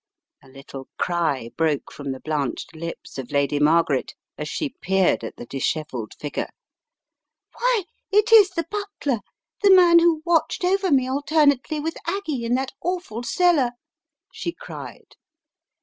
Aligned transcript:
A 0.41 0.47
little 0.49 0.87
cry 0.97 1.51
broke 1.55 1.91
from 1.91 2.11
the 2.11 2.19
blanched 2.19 2.75
lips 2.75 3.19
of 3.19 3.31
Lady 3.31 3.59
Margaret 3.59 4.15
as 4.35 4.49
she 4.49 4.73
peered 4.81 5.23
at 5.23 5.35
the 5.35 5.45
dishevelled 5.45 6.13
figure. 6.19 6.49
"Why, 7.55 7.83
it 8.11 8.31
is 8.31 8.49
the 8.49 8.65
butler, 8.71 9.19
the 9.61 9.69
man 9.69 9.99
who 9.99 10.23
watched 10.25 10.63
over 10.65 10.89
me 10.91 11.07
alternately 11.07 11.79
with 11.79 11.97
Aggie 12.07 12.45
in 12.45 12.55
that 12.55 12.71
awful 12.81 13.21
cellar!" 13.21 13.73
she 14.33 14.53
cried. 14.53 15.17